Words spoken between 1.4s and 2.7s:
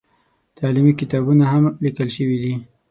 هم لیکل شوي دي.